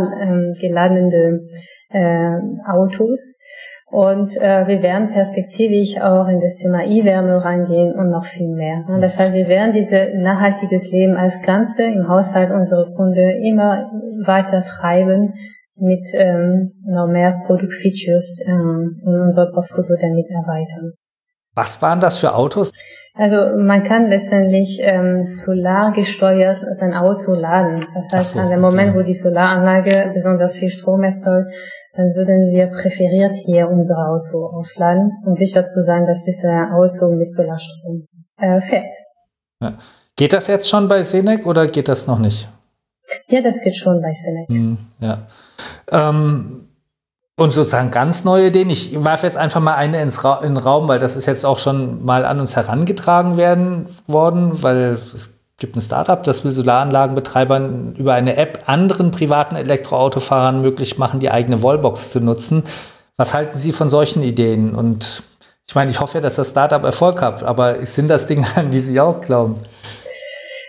geladene 0.58 1.40
äh, 1.90 2.36
Autos. 2.66 3.35
Und 3.96 4.36
äh, 4.36 4.66
wir 4.66 4.82
werden 4.82 5.08
perspektivisch 5.08 5.98
auch 5.98 6.28
in 6.28 6.38
das 6.42 6.56
Thema 6.56 6.84
E-Wärme 6.84 7.42
reingehen 7.42 7.94
und 7.94 8.10
noch 8.10 8.26
viel 8.26 8.54
mehr. 8.54 8.84
Das 9.00 9.18
heißt, 9.18 9.32
wir 9.32 9.48
werden 9.48 9.72
dieses 9.72 10.12
nachhaltiges 10.16 10.90
Leben 10.90 11.16
als 11.16 11.40
Ganze 11.40 11.84
im 11.84 12.06
Haushalt 12.06 12.50
unserer 12.50 12.94
Kunden 12.94 13.42
immer 13.42 13.90
weiter 14.26 14.62
treiben 14.64 15.32
mit 15.76 16.04
ähm, 16.12 16.72
noch 16.86 17.06
mehr 17.06 17.40
Produktfeatures 17.46 18.42
ähm, 18.46 19.00
in 19.02 19.18
unser 19.18 19.46
Portfolio 19.46 19.96
damit 19.98 20.26
erweitern. 20.28 20.92
Was 21.54 21.80
waren 21.80 21.98
das 21.98 22.18
für 22.18 22.34
Autos? 22.34 22.72
Also 23.14 23.56
man 23.56 23.82
kann 23.82 24.10
letztendlich 24.10 24.78
ähm, 24.82 25.24
solar 25.24 25.92
gesteuert 25.92 26.58
sein 26.72 26.92
Auto 26.92 27.32
laden. 27.32 27.86
Das 27.94 28.12
heißt, 28.12 28.32
so, 28.34 28.40
an 28.40 28.50
dem 28.50 28.60
Moment, 28.60 28.90
okay. 28.90 28.98
wo 28.98 29.02
die 29.02 29.14
Solaranlage 29.14 30.10
besonders 30.12 30.54
viel 30.54 30.68
Strom 30.68 31.02
erzeugt, 31.02 31.50
dann 31.96 32.14
würden 32.14 32.52
wir 32.52 32.66
präferiert 32.66 33.34
hier 33.46 33.68
unser 33.68 33.96
Auto 33.96 34.46
aufladen, 34.46 35.12
um 35.24 35.34
sicher 35.34 35.64
zu 35.64 35.82
sein, 35.82 36.06
dass 36.06 36.22
dieses 36.24 36.44
Auto 36.44 37.08
mit 37.12 37.30
Solarstrom 37.30 38.06
äh, 38.38 38.60
fährt. 38.60 38.92
Ja. 39.62 39.74
Geht 40.16 40.32
das 40.32 40.46
jetzt 40.46 40.68
schon 40.68 40.88
bei 40.88 41.02
Senec 41.02 41.46
oder 41.46 41.66
geht 41.66 41.88
das 41.88 42.06
noch 42.06 42.18
nicht? 42.18 42.48
Ja, 43.28 43.40
das 43.40 43.62
geht 43.62 43.76
schon 43.76 44.00
bei 44.00 44.10
Senec. 44.10 44.48
Hm, 44.48 44.78
ja. 45.00 45.18
Ähm, 45.90 46.68
und 47.36 47.52
sozusagen 47.52 47.90
ganz 47.90 48.24
neue 48.24 48.48
Ideen. 48.48 48.70
Ich 48.70 49.04
werfe 49.04 49.26
jetzt 49.26 49.36
einfach 49.36 49.60
mal 49.60 49.74
eine 49.74 50.00
ins 50.00 50.24
Ra 50.24 50.40
in 50.42 50.54
den 50.54 50.56
Raum, 50.56 50.88
weil 50.88 50.98
das 50.98 51.16
ist 51.16 51.26
jetzt 51.26 51.44
auch 51.44 51.58
schon 51.58 52.04
mal 52.04 52.24
an 52.24 52.40
uns 52.40 52.56
herangetragen 52.56 53.36
werden 53.36 53.86
worden, 54.06 54.62
weil 54.62 54.98
es 55.14 55.35
gibt 55.58 55.74
ein 55.74 55.80
Startup, 55.80 56.22
das 56.22 56.44
will 56.44 56.52
Solaranlagenbetreibern 56.52 57.94
über 57.96 58.12
eine 58.12 58.36
App 58.36 58.64
anderen 58.66 59.10
privaten 59.10 59.56
Elektroautofahrern 59.56 60.60
möglich 60.60 60.98
machen, 60.98 61.18
die 61.18 61.30
eigene 61.30 61.62
Wallbox 61.62 62.10
zu 62.10 62.20
nutzen. 62.20 62.64
Was 63.16 63.32
halten 63.32 63.56
Sie 63.56 63.72
von 63.72 63.88
solchen 63.88 64.22
Ideen? 64.22 64.74
Und 64.74 65.22
ich 65.66 65.74
meine, 65.74 65.90
ich 65.90 66.00
hoffe 66.00 66.18
ja, 66.18 66.20
dass 66.20 66.36
das 66.36 66.50
Startup 66.50 66.84
Erfolg 66.84 67.22
hat, 67.22 67.42
aber 67.42 67.86
sind 67.86 68.10
das 68.10 68.26
Dinge, 68.26 68.46
an 68.56 68.70
die 68.70 68.80
Sie 68.80 69.00
auch 69.00 69.20
glauben? 69.20 69.54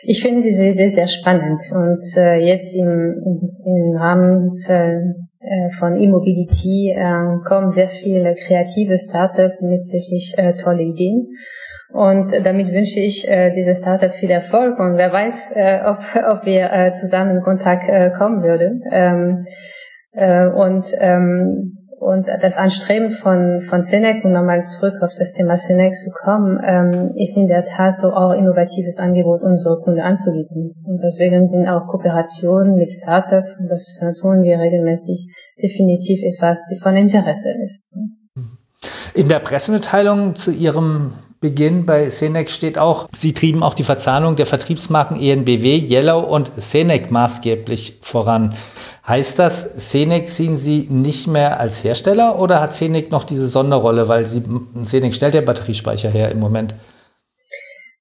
Ich 0.03 0.21
finde 0.21 0.43
diese 0.43 0.67
Idee 0.67 0.89
sehr 0.89 1.09
spannend 1.09 1.59
und 1.71 2.03
äh, 2.15 2.37
jetzt 2.37 2.73
im, 2.73 2.85
im 3.65 3.97
Rahmen 3.97 4.55
für, 4.65 5.15
äh, 5.41 5.69
von 5.77 5.97
E-Mobility 5.97 6.95
äh, 6.95 7.43
kommen 7.45 7.73
sehr 7.73 7.89
viele 7.89 8.35
kreative 8.35 8.97
Startups 8.97 9.59
mit 9.59 9.81
wirklich 9.91 10.33
äh, 10.37 10.53
tolle 10.53 10.83
Ideen. 10.83 11.27
Und 11.93 12.31
damit 12.43 12.67
wünsche 12.71 12.99
ich 12.99 13.27
äh, 13.27 13.53
dieses 13.55 13.79
Startup 13.79 14.11
viel 14.11 14.29
Erfolg 14.29 14.77
und 14.79 14.97
wer 14.97 15.11
weiß, 15.11 15.53
äh, 15.55 15.79
ob, 15.85 15.99
ob 16.29 16.45
wir 16.45 16.71
äh, 16.71 16.93
zusammen 16.93 17.37
in 17.37 17.41
Kontakt 17.41 17.87
äh, 17.87 18.11
kommen 18.17 18.43
würden. 18.43 18.83
Ähm, 18.91 19.45
äh, 20.11 20.47
und 20.47 20.85
ähm, 20.99 21.77
und 21.99 22.27
das 22.27 22.57
Anstreben 22.57 23.09
von, 23.09 23.61
von 23.67 23.81
Senec, 23.81 24.23
um 24.23 24.31
nochmal 24.31 24.63
zurück 24.63 24.93
auf 25.01 25.13
das 25.17 25.33
Thema 25.33 25.57
Senec 25.57 25.95
zu 25.95 26.11
kommen, 26.11 26.59
ähm, 26.63 27.11
ist 27.17 27.35
in 27.35 27.47
der 27.47 27.65
Tat 27.65 27.95
so 27.95 28.11
auch 28.11 28.33
innovatives 28.33 28.99
Angebot 28.99 29.41
unsere 29.41 29.81
Kunden 29.81 29.99
anzubieten. 29.99 30.75
Und 30.85 31.01
deswegen 31.03 31.47
sind 31.47 31.67
auch 31.67 31.87
Kooperationen 31.87 32.75
mit 32.75 32.89
Startups, 32.91 33.49
und 33.59 33.67
das 33.67 33.99
tun 34.21 34.43
wir 34.43 34.59
regelmäßig, 34.59 35.27
definitiv 35.61 36.21
etwas, 36.35 36.61
die 36.71 36.79
von 36.79 36.95
Interesse 36.95 37.49
ist. 37.63 37.83
In 39.15 39.27
der 39.27 39.39
Pressemitteilung 39.39 40.35
zu 40.35 40.51
Ihrem 40.51 41.13
Beginn 41.47 41.85
bei 41.85 42.09
Senec 42.09 42.49
steht 42.49 42.77
auch, 42.77 43.07
Sie 43.13 43.31
trieben 43.31 43.63
auch 43.63 43.73
die 43.73 43.85
Verzahnung 43.85 44.35
der 44.35 44.45
Vertriebsmarken 44.45 45.17
ENBW, 45.17 45.77
Yellow 45.77 46.19
und 46.19 46.51
Senec 46.57 47.09
maßgeblich 47.09 47.99
voran. 48.01 48.53
Heißt 49.07 49.39
das, 49.39 49.91
Senec 49.91 50.27
sehen 50.27 50.57
Sie 50.57 50.87
nicht 50.89 51.25
mehr 51.25 51.57
als 51.61 51.85
Hersteller 51.85 52.37
oder 52.37 52.59
hat 52.59 52.73
Senec 52.73 53.11
noch 53.11 53.23
diese 53.23 53.47
Sonderrolle, 53.47 54.09
weil 54.09 54.25
Sie, 54.25 54.43
Senec 54.81 55.13
stellt 55.13 55.35
ja 55.35 55.39
Batteriespeicher 55.41 56.09
her 56.09 56.31
im 56.31 56.41
Moment? 56.41 56.75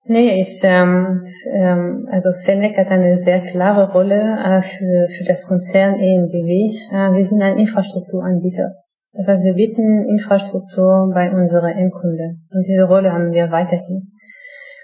Nee, 0.07 0.41
ich, 0.41 0.59
ähm, 0.65 1.23
ähm, 1.53 2.09
also 2.11 2.33
Senec 2.33 2.76
hat 2.76 2.88
eine 2.88 3.15
sehr 3.15 3.43
klare 3.43 3.93
Rolle 3.93 4.38
äh, 4.45 4.62
für, 4.62 5.09
für 5.17 5.25
das 5.25 5.47
Konzern 5.47 5.95
ENBW. 5.95 6.76
Äh, 6.91 7.17
wir 7.17 7.25
sind 7.25 7.41
ein 7.43 7.59
Infrastrukturanbieter. 7.59 8.86
Das 9.17 9.29
heißt, 9.29 9.45
wir 9.45 9.55
bieten 9.55 10.09
Infrastruktur 10.09 11.11
bei 11.15 11.33
unseren 11.33 11.71
Endkunden. 11.71 12.47
Und 12.51 12.67
diese 12.67 12.85
Rolle 12.85 13.13
haben 13.13 13.33
wir 13.33 13.51
weiterhin. 13.51 14.13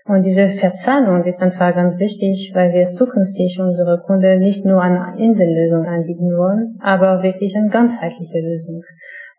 Und 0.05 0.25
diese 0.27 0.49
Verzahnung 0.49 1.23
ist 1.25 1.43
einfach 1.43 1.75
ganz 1.75 1.99
wichtig, 2.01 2.51
weil 2.55 2.73
wir 2.73 2.89
zukünftig 2.89 3.61
unsere 3.61 4.03
Kunden 4.05 4.41
nicht 4.41 4.65
nur 4.65 4.83
eine 4.83 5.15
Insellösung 5.17 5.85
anbieten 5.85 6.37
wollen, 6.37 6.77
aber 6.81 7.23
wirklich 7.23 7.55
eine 7.57 7.69
ganzheitliche 7.69 8.41
Lösung. 8.41 8.83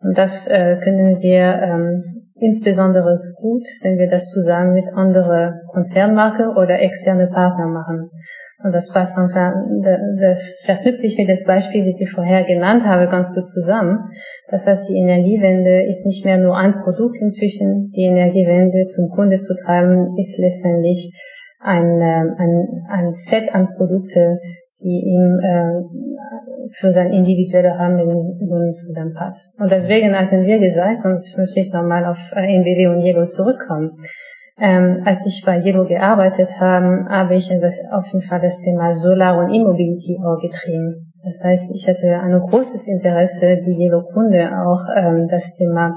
Und 0.03 0.17
das 0.17 0.47
äh, 0.47 0.77
können 0.83 1.21
wir 1.21 1.61
ähm, 1.63 2.03
insbesondere 2.35 3.17
gut, 3.39 3.63
wenn 3.81 3.97
wir 3.97 4.09
das 4.09 4.29
zusammen 4.29 4.73
mit 4.73 4.85
anderen 4.93 5.61
Konzernmarke 5.71 6.49
oder 6.49 6.79
externe 6.79 7.27
Partner 7.27 7.67
machen. 7.67 8.09
Und 8.63 8.71
das 8.73 8.91
passt 8.91 9.17
einfach, 9.17 9.53
das 10.19 10.61
verknüpft 10.65 10.99
sich 10.99 11.17
mit 11.17 11.27
dem 11.27 11.37
Beispiel, 11.45 11.85
das 11.85 11.99
ich 11.99 12.09
vorher 12.11 12.45
genannt 12.45 12.85
habe, 12.85 13.07
ganz 13.07 13.33
gut 13.33 13.45
zusammen. 13.45 13.99
Das 14.49 14.65
heißt, 14.65 14.87
die 14.87 14.97
Energiewende 14.97 15.83
ist 15.83 16.05
nicht 16.05 16.23
mehr 16.23 16.37
nur 16.37 16.55
ein 16.55 16.75
Produkt 16.75 17.17
inzwischen. 17.19 17.91
Die 17.95 18.03
Energiewende 18.03 18.85
zum 18.87 19.09
Kunde 19.09 19.37
zu 19.39 19.53
treiben, 19.65 20.17
ist 20.17 20.37
letztendlich 20.37 21.11
ein, 21.59 21.99
ähm, 22.01 22.35
ein, 22.37 22.85
ein 22.89 23.13
Set 23.13 23.53
an 23.53 23.67
Produkte, 23.75 24.39
die 24.83 25.01
ihm 25.05 25.39
äh, 25.39 26.73
für 26.79 26.91
sein 26.91 27.11
individuelle 27.11 27.71
Rahmenbedingungen 27.71 28.75
zusammenpasst. 28.75 29.49
Und 29.57 29.71
deswegen 29.71 30.17
hatten 30.17 30.43
wir 30.43 30.59
gesagt, 30.59 31.05
und 31.05 31.11
jetzt 31.11 31.37
möchte 31.37 31.59
ich 31.59 31.71
nochmal 31.71 32.05
auf 32.05 32.31
äh, 32.35 32.55
NBW 32.55 32.87
und 32.87 33.01
Jebo 33.01 33.25
zurückkommen, 33.25 33.91
ähm, 34.59 35.01
als 35.05 35.25
ich 35.25 35.43
bei 35.45 35.57
Jebo 35.57 35.85
gearbeitet 35.85 36.49
habe, 36.59 37.05
habe 37.09 37.35
ich 37.35 37.49
das, 37.61 37.79
auf 37.91 38.05
jeden 38.07 38.21
Fall 38.21 38.41
das 38.41 38.61
Thema 38.61 38.93
Solar 38.93 39.37
und 39.39 39.53
E-Mobility 39.53 40.19
auch 40.23 40.39
getrieben. 40.41 41.12
Das 41.23 41.41
heißt, 41.41 41.73
ich 41.73 41.87
hatte 41.87 42.19
ein 42.19 42.37
großes 42.39 42.85
Interesse, 42.87 43.57
die 43.65 43.71
Jebo-Kunde 43.71 44.51
auch 44.65 44.83
ähm, 44.95 45.27
das 45.29 45.55
Thema, 45.55 45.95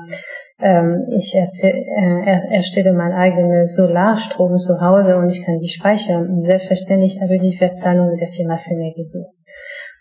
ähm, 0.61 1.07
ich 1.17 1.35
erzähl, 1.35 1.75
äh, 1.75 2.55
erstelle 2.55 2.93
mein 2.93 3.13
eigenes 3.13 3.75
Solarstrom 3.75 4.57
zu 4.57 4.81
Hause 4.81 5.19
und 5.19 5.29
ich 5.29 5.45
kann 5.45 5.59
die 5.59 5.69
speichern. 5.69 6.29
Und 6.29 6.43
selbstverständlich 6.43 7.21
habe 7.21 7.37
ich 7.37 7.43
die 7.43 7.57
Verzahnung 7.57 8.13
mit 8.13 8.21
der 8.21 8.29
Firma 8.29 8.57
Sene 8.57 8.93
gesucht. 8.95 9.35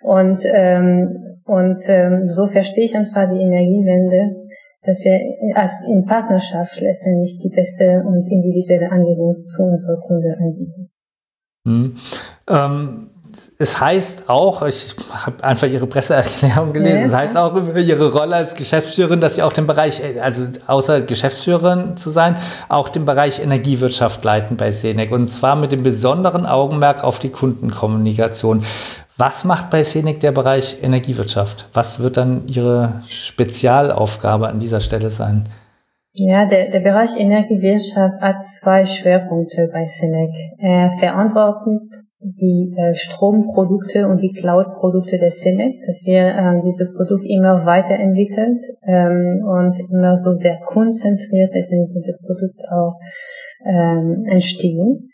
Und, 0.01 0.41
ähm, 0.45 1.41
und 1.45 1.79
ähm, 1.87 2.27
so 2.27 2.47
verstehe 2.47 2.85
ich 2.85 2.95
einfach 2.95 3.27
die 3.29 3.41
Energiewende 3.41 4.35
dass 4.85 4.99
wir 4.99 5.19
als 5.55 5.81
in 5.87 6.05
Partnerschaft 6.05 6.79
letztendlich 6.79 7.39
die 7.39 7.49
beste 7.49 8.03
und 8.05 8.23
individuelle 8.29 8.91
Angebot 8.91 9.39
zu 9.39 9.63
unserer 9.63 9.99
Kunde 10.01 10.37
anbieten. 10.37 10.91
Hm. 11.65 11.95
Ähm, 12.47 13.09
es 13.57 13.79
heißt 13.79 14.29
auch, 14.29 14.63
ich 14.63 14.95
habe 15.11 15.43
einfach 15.43 15.67
Ihre 15.67 15.87
Presseerklärung 15.87 16.73
gelesen, 16.73 17.01
ja, 17.01 17.05
es 17.07 17.13
heißt 17.13 17.37
auch 17.37 17.55
über 17.55 17.79
Ihre 17.79 18.11
Rolle 18.11 18.35
als 18.35 18.55
Geschäftsführerin, 18.55 19.21
dass 19.21 19.35
Sie 19.35 19.43
auch 19.43 19.53
den 19.53 19.65
Bereich, 19.65 20.01
also 20.21 20.43
außer 20.67 21.01
Geschäftsführerin 21.01 21.95
zu 21.95 22.09
sein, 22.09 22.35
auch 22.67 22.89
den 22.89 23.05
Bereich 23.05 23.41
Energiewirtschaft 23.41 24.23
leiten 24.23 24.57
bei 24.57 24.71
Senec 24.71 25.11
und 25.11 25.29
zwar 25.29 25.55
mit 25.55 25.71
dem 25.71 25.83
besonderen 25.83 26.45
Augenmerk 26.45 27.03
auf 27.03 27.19
die 27.19 27.29
Kundenkommunikation. 27.29 28.63
Was 29.17 29.45
macht 29.45 29.69
bei 29.69 29.83
Scenic 29.85 30.19
der 30.19 30.33
Bereich 30.33 30.79
Energiewirtschaft? 30.83 31.69
Was 31.73 31.99
wird 31.99 32.17
dann 32.17 32.47
Ihre 32.47 33.01
Spezialaufgabe 33.07 34.49
an 34.49 34.59
dieser 34.59 34.81
Stelle 34.81 35.09
sein? 35.09 35.47
Ja, 36.11 36.45
der, 36.45 36.69
der 36.71 36.81
Bereich 36.81 37.17
Energiewirtschaft 37.17 38.21
hat 38.21 38.45
zwei 38.45 38.85
Schwerpunkte 38.85 39.69
bei 39.71 39.85
Senec. 39.85 40.31
Er 40.59 40.91
verantwortet 40.99 42.04
die 42.25 42.73
äh, 42.75 42.95
Stromprodukte 42.95 44.07
und 44.07 44.21
die 44.21 44.33
Cloud-Produkte 44.33 45.17
der 45.19 45.31
Senec, 45.31 45.75
dass 45.85 46.01
wir 46.03 46.27
äh, 46.27 46.61
diese 46.63 46.91
Produkte 46.91 47.27
immer 47.27 47.65
weiterentwickeln 47.65 48.59
ähm, 48.87 49.43
und 49.45 49.75
immer 49.91 50.17
so 50.17 50.31
sehr 50.33 50.59
konzentriert 50.65 51.53
letztendlich 51.53 51.93
diese 51.93 52.17
Produkte 52.25 52.63
auch 52.71 52.95
ähm, 53.65 54.23
entstehen. 54.27 55.09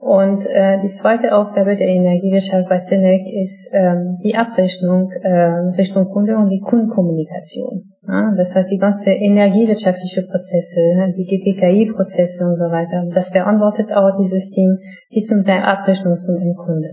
Und 0.00 0.46
äh, 0.46 0.80
die 0.82 0.90
zweite 0.90 1.34
Aufgabe 1.34 1.74
der 1.74 1.88
Energiewirtschaft 1.88 2.68
bei 2.68 2.78
Senec 2.78 3.20
ist 3.40 3.68
ähm, 3.72 4.18
die 4.22 4.36
Abrechnung 4.36 5.10
äh, 5.10 5.74
Richtung 5.76 6.08
Kunde 6.10 6.36
und 6.36 6.50
die 6.50 6.60
Kundenkommunikation. 6.60 7.94
Ja? 8.06 8.32
Das 8.36 8.54
heißt, 8.54 8.70
die 8.70 8.78
ganze 8.78 9.10
energiewirtschaftliche 9.10 10.22
Prozesse, 10.22 10.80
die 11.16 11.26
GPKI-Prozesse 11.26 12.44
und 12.44 12.56
so 12.56 12.70
weiter, 12.70 13.06
das 13.12 13.30
verantwortet 13.30 13.90
auch 13.92 14.16
dieses 14.20 14.50
Team 14.50 14.78
bis 15.10 15.26
zum 15.26 15.42
Teil 15.42 15.62
Abrechnung 15.64 16.14
zum 16.14 16.36
Endkunde. 16.36 16.90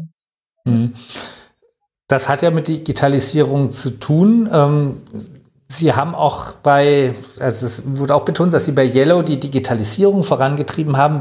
Mhm. 0.66 0.94
Das 2.08 2.28
hat 2.28 2.42
ja 2.42 2.50
mit 2.50 2.68
Digitalisierung 2.68 3.72
zu 3.72 3.92
tun. 3.92 4.50
Ähm, 4.52 4.98
Sie 5.68 5.94
haben 5.94 6.14
auch 6.14 6.54
bei, 6.64 7.16
also 7.40 7.66
es 7.66 7.84
wurde 7.98 8.16
auch 8.16 8.24
betont, 8.24 8.54
dass 8.54 8.66
Sie 8.66 8.72
bei 8.72 8.86
Yellow 8.86 9.24
die 9.24 9.40
Digitalisierung 9.40 10.24
vorangetrieben 10.24 10.96
haben. 10.96 11.20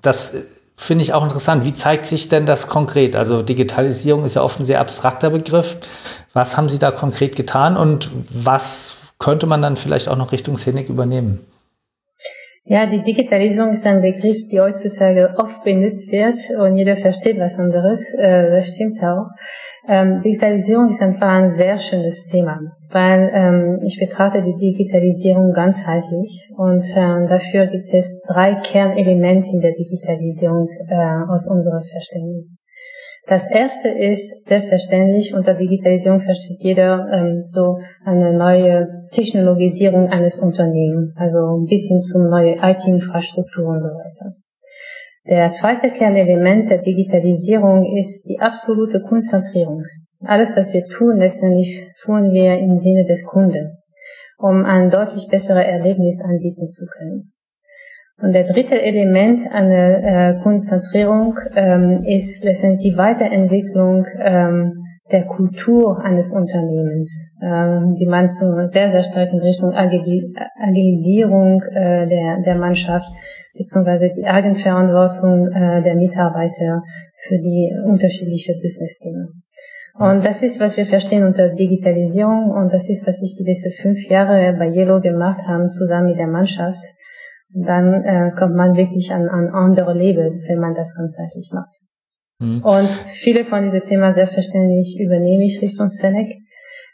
Das 0.00 0.36
finde 0.76 1.04
ich 1.04 1.12
auch 1.12 1.22
interessant. 1.22 1.64
Wie 1.64 1.74
zeigt 1.74 2.06
sich 2.06 2.28
denn 2.28 2.46
das 2.46 2.66
konkret? 2.66 3.16
Also 3.16 3.42
Digitalisierung 3.42 4.24
ist 4.24 4.34
ja 4.34 4.42
oft 4.42 4.60
ein 4.60 4.66
sehr 4.66 4.80
abstrakter 4.80 5.30
Begriff. 5.30 5.76
Was 6.32 6.56
haben 6.56 6.68
Sie 6.68 6.78
da 6.78 6.90
konkret 6.90 7.36
getan 7.36 7.76
und 7.76 8.10
was 8.30 8.96
könnte 9.18 9.46
man 9.46 9.62
dann 9.62 9.76
vielleicht 9.76 10.08
auch 10.08 10.16
noch 10.16 10.32
Richtung 10.32 10.56
Szenik 10.56 10.88
übernehmen? 10.88 11.40
Ja, 12.64 12.86
die 12.86 13.02
Digitalisierung 13.02 13.72
ist 13.72 13.84
ein 13.86 14.00
Begriff, 14.00 14.48
der 14.50 14.62
heutzutage 14.62 15.34
oft 15.36 15.64
benutzt 15.64 16.10
wird 16.12 16.38
und 16.60 16.76
jeder 16.76 16.96
versteht 16.96 17.38
was 17.38 17.58
anderes. 17.58 18.14
Äh, 18.14 18.50
das 18.50 18.68
stimmt 18.68 19.02
auch. 19.02 19.26
Ähm, 19.88 20.22
Digitalisierung 20.22 20.88
ist 20.88 21.02
einfach 21.02 21.26
ein 21.26 21.50
sehr 21.56 21.76
schönes 21.76 22.24
Thema, 22.26 22.60
weil 22.90 23.30
ähm, 23.34 23.80
ich 23.82 23.98
betrachte 23.98 24.42
die 24.42 24.56
Digitalisierung 24.56 25.52
ganzheitlich 25.52 26.48
und 26.56 26.84
äh, 26.84 27.26
dafür 27.26 27.66
gibt 27.66 27.92
es 27.92 28.20
drei 28.28 28.54
Kernelemente 28.54 29.48
in 29.52 29.60
der 29.60 29.72
Digitalisierung 29.72 30.68
äh, 30.88 30.94
aus 31.28 31.48
unseres 31.50 31.90
Verständnisses. 31.90 32.61
Das 33.26 33.48
erste 33.48 33.88
ist 33.88 34.46
selbstverständlich, 34.48 35.32
unter 35.32 35.54
Digitalisierung 35.54 36.20
versteht 36.20 36.58
jeder 36.58 37.08
ähm, 37.12 37.42
so 37.44 37.78
eine 38.04 38.36
neue 38.36 39.06
Technologisierung 39.12 40.08
eines 40.08 40.38
Unternehmens, 40.38 41.12
also 41.16 41.56
ein 41.56 41.66
bisschen 41.66 42.00
zum 42.00 42.28
neue 42.28 42.56
IT-Infrastruktur 42.56 43.68
und 43.68 43.80
so 43.80 43.88
weiter. 43.88 44.34
Der 45.24 45.52
zweite 45.52 45.90
Kernelement 45.90 46.68
der 46.68 46.82
Digitalisierung 46.82 47.96
ist 47.96 48.24
die 48.28 48.40
absolute 48.40 49.00
Konzentrierung. 49.02 49.84
Alles, 50.24 50.56
was 50.56 50.72
wir 50.72 50.84
tun, 50.86 51.18
letztendlich 51.18 51.86
tun 52.02 52.32
wir 52.32 52.58
im 52.58 52.76
Sinne 52.76 53.04
des 53.06 53.24
Kunden, 53.24 53.78
um 54.38 54.64
ein 54.64 54.90
deutlich 54.90 55.28
besseres 55.28 55.64
Erlebnis 55.64 56.20
anbieten 56.20 56.66
zu 56.66 56.86
können. 56.86 57.31
Und 58.22 58.32
der 58.34 58.44
dritte 58.44 58.80
Element 58.80 59.40
einer 59.50 60.36
äh, 60.38 60.42
Konzentrierung 60.42 61.36
ähm, 61.56 62.04
ist 62.04 62.44
letztendlich 62.44 62.92
die 62.92 62.96
Weiterentwicklung 62.96 64.06
ähm, 64.16 64.84
der 65.10 65.24
Kultur 65.24 66.00
eines 66.04 66.32
Unternehmens, 66.32 67.10
äh, 67.40 67.80
die 67.98 68.06
man 68.06 68.28
zu 68.28 68.64
sehr, 68.66 68.90
sehr 68.90 69.02
stark 69.02 69.32
in 69.32 69.40
Richtung 69.40 69.74
Agil 69.74 70.32
Agilisierung 70.56 71.62
äh, 71.74 72.06
der, 72.06 72.42
der 72.46 72.54
Mannschaft 72.54 73.08
beziehungsweise 73.58 74.10
die 74.16 74.24
Eigenverantwortung 74.24 75.48
äh, 75.48 75.82
der 75.82 75.96
Mitarbeiter 75.96 76.82
für 77.26 77.38
die 77.38 77.72
unterschiedlichen 77.84 78.60
Business-Themen. 78.62 79.42
Und 79.98 80.24
das 80.24 80.42
ist, 80.42 80.58
was 80.60 80.76
wir 80.76 80.86
verstehen 80.86 81.26
unter 81.26 81.50
Digitalisierung 81.50 82.50
und 82.50 82.72
das 82.72 82.88
ist, 82.88 83.06
was 83.06 83.20
ich 83.20 83.36
die 83.36 83.44
letzten 83.44 83.72
fünf 83.72 84.08
Jahre 84.08 84.54
bei 84.58 84.68
Yellow 84.68 85.00
gemacht 85.00 85.46
haben, 85.46 85.68
zusammen 85.68 86.10
mit 86.10 86.18
der 86.18 86.28
Mannschaft 86.28 86.82
dann 87.54 88.04
äh, 88.04 88.30
kommt 88.38 88.54
man 88.54 88.76
wirklich 88.76 89.12
an, 89.12 89.28
an 89.28 89.48
andere 89.48 89.92
Level, 89.92 90.40
wenn 90.48 90.58
man 90.58 90.74
das 90.74 90.94
ganzheitlich 90.94 91.50
macht. 91.52 91.68
Mhm. 92.38 92.62
Und 92.62 92.88
viele 92.88 93.44
von 93.44 93.64
diesen 93.64 93.82
Themen 93.82 94.14
selbstverständlich 94.14 94.98
übernehme 95.00 95.44
ich 95.44 95.60
Richtung 95.60 95.88
Senec, 95.88 96.36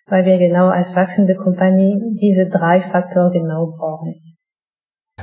weil 0.07 0.25
wir 0.25 0.39
genau 0.39 0.69
als 0.69 0.97
wachsende 0.97 1.37
Kompanie 1.37 2.01
diese 2.21 2.49
drei 2.49 2.81
Faktoren 2.81 3.33
genau 3.33 3.67
brauchen. 3.67 4.15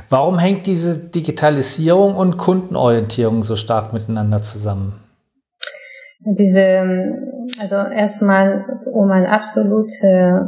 Warum 0.08 0.38
hängt 0.38 0.66
diese 0.66 0.98
Digitalisierung 0.98 2.16
und 2.16 2.36
Kundenorientierung 2.36 3.42
so 3.42 3.56
stark 3.56 3.92
miteinander 3.92 4.42
zusammen? 4.42 5.00
Diese, 6.20 6.84
also 7.58 7.76
erstmal, 7.76 8.64
um 8.92 9.10
ein 9.10 9.26
absolut 9.26 9.88
äh, 10.02 10.40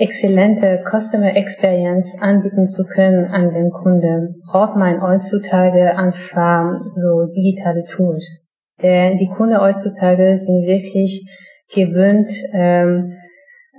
exzellente 0.00 0.80
Customer 0.84 1.36
Experience 1.36 2.16
anbieten 2.20 2.66
zu 2.66 2.84
können 2.84 3.26
an 3.26 3.52
den 3.52 3.70
Kunden, 3.70 4.42
braucht 4.50 4.76
man 4.76 5.02
heutzutage 5.02 5.96
einfach 5.96 6.80
so 6.94 7.26
digitale 7.26 7.84
Tools. 7.84 8.42
Denn 8.82 9.16
die 9.16 9.28
Kunden 9.28 9.60
heutzutage 9.60 10.34
sind 10.34 10.66
wirklich 10.66 11.26
gewöhnt 11.74 12.28
ähm, 12.52 13.14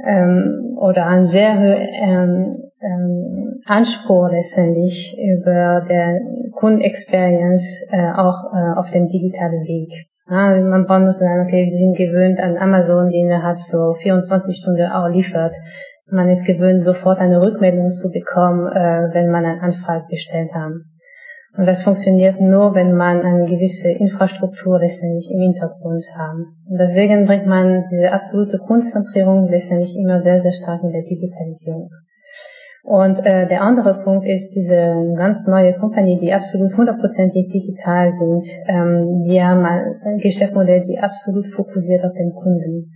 ähm, 0.06 0.78
oder 0.80 1.06
an 1.06 1.26
sehr 1.26 1.58
hohen 1.58 1.88
ähm, 2.02 2.52
ähm, 2.82 3.62
Anspruch 3.66 4.30
letztendlich 4.30 5.18
über 5.20 5.86
der 5.90 6.20
Kundenexperience 6.54 7.88
äh, 7.92 8.12
auch 8.12 8.54
äh, 8.54 8.80
auf 8.80 8.90
dem 8.92 9.08
digitalen 9.08 9.64
Weg. 9.64 10.08
Ja, 10.30 10.56
man 10.62 10.86
braucht 10.86 11.02
nur 11.02 11.14
zu 11.14 11.20
sagen, 11.20 11.48
okay, 11.48 11.68
sie 11.70 11.78
sind 11.78 11.98
gewöhnt 11.98 12.40
an 12.40 12.58
Amazon, 12.58 13.10
die 13.10 13.20
innerhalb 13.20 13.60
so 13.60 13.96
24 13.96 14.58
Stunden 14.58 14.92
auch 14.92 15.08
liefert. 15.08 15.54
Man 16.12 16.30
ist 16.30 16.46
gewöhnt, 16.46 16.84
sofort 16.84 17.20
eine 17.20 17.42
Rückmeldung 17.42 17.88
zu 17.88 18.10
bekommen, 18.10 18.68
äh, 18.68 19.14
wenn 19.14 19.30
man 19.30 19.46
eine 19.46 19.62
Anfrage 19.62 20.06
gestellt 20.10 20.52
hat. 20.54 20.72
Und 21.58 21.66
das 21.66 21.84
funktioniert 21.84 22.40
nur, 22.40 22.76
wenn 22.76 22.96
man 22.96 23.22
eine 23.22 23.46
gewisse 23.46 23.90
Infrastruktur 23.90 24.80
letztendlich 24.80 25.30
im 25.32 25.42
Hintergrund 25.42 26.06
hat. 26.16 26.36
Und 26.70 26.78
deswegen 26.78 27.26
bringt 27.26 27.48
man 27.48 27.86
diese 27.92 28.12
absolute 28.12 28.60
Konzentrierung 28.60 29.50
letztendlich 29.50 29.96
immer 29.98 30.22
sehr, 30.22 30.40
sehr 30.40 30.52
stark 30.52 30.84
in 30.84 30.92
der 30.92 31.04
Digitalisierung. 31.04 31.90
Und 32.84 33.20
äh, 33.26 33.48
der 33.48 33.62
andere 33.62 34.04
Punkt 34.04 34.26
ist 34.26 34.56
diese 34.56 35.14
ganz 35.16 35.46
neue 35.48 35.74
Company, 35.74 36.18
die 36.20 36.34
absolut 36.34 36.76
hundertprozentig 36.78 37.50
digital 37.52 38.12
sind. 38.12 38.44
Ähm, 38.68 39.24
wir 39.26 39.46
haben 39.46 39.66
ein 39.66 40.18
Geschäftsmodell, 40.20 40.82
die 40.88 40.98
absolut 40.98 41.48
fokussiert 41.48 42.06
auf 42.06 42.14
den 42.14 42.32
Kunden. 42.32 42.92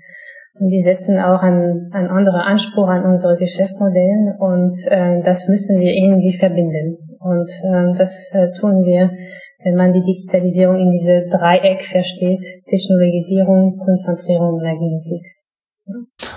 Und 0.60 0.70
die 0.70 0.84
setzen 0.84 1.18
auch 1.20 1.42
einen, 1.42 1.92
einen 1.94 2.10
anderen 2.10 2.42
Anspruch 2.42 2.88
an 2.88 3.06
unsere 3.06 3.38
Geschäftsmodelle 3.38 4.36
und 4.40 4.74
äh, 4.88 5.24
das 5.24 5.48
müssen 5.48 5.80
wir 5.80 5.92
irgendwie 5.92 6.38
verbinden. 6.38 6.98
Und 7.20 7.50
äh, 7.64 7.98
das 7.98 8.32
äh, 8.34 8.52
tun 8.60 8.84
wir, 8.84 9.10
wenn 9.64 9.76
man 9.76 9.94
die 9.94 10.04
Digitalisierung 10.04 10.80
in 10.80 10.92
diese 10.92 11.26
Dreieck 11.28 11.82
versteht, 11.82 12.44
Technologisierung, 12.70 13.80
Konzentrierung 13.84 14.60
und 14.60 14.66
Agilität. 14.66 15.26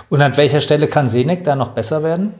Und 0.09 0.21
an 0.21 0.35
welcher 0.35 0.61
Stelle 0.61 0.87
kann 0.87 1.07
Senec 1.07 1.43
da 1.43 1.55
noch 1.55 1.73
besser 1.73 2.01
werden? 2.01 2.33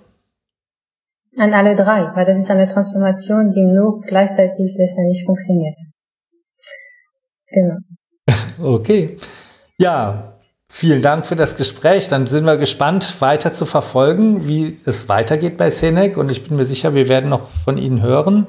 An 1.38 1.54
alle 1.54 1.76
drei, 1.76 2.10
weil 2.16 2.26
das 2.26 2.40
ist 2.40 2.50
eine 2.50 2.68
Transformation, 2.68 3.52
die 3.52 3.64
nur 3.64 4.02
gleichzeitig 4.02 4.76
letztendlich 4.78 5.24
funktioniert. 5.26 5.78
Genau. 7.50 7.78
Okay. 8.60 9.18
Ja, 9.78 10.37
Vielen 10.70 11.02
Dank 11.02 11.26
für 11.26 11.36
das 11.36 11.56
Gespräch. 11.56 12.08
Dann 12.08 12.28
sind 12.28 12.46
wir 12.46 12.58
gespannt, 12.58 13.22
weiter 13.22 13.54
zu 13.54 13.66
verfolgen, 13.66 14.48
wie 14.48 14.78
es 14.86 15.10
weitergeht 15.10 15.58
bei 15.58 15.70
Senec. 15.70 16.18
Und 16.18 16.30
ich 16.30 16.48
bin 16.48 16.58
mir 16.58 16.66
sicher, 16.66 16.94
wir 16.94 17.10
werden 17.10 17.30
noch 17.30 17.50
von 17.64 17.78
Ihnen 17.78 18.02
hören. 18.02 18.48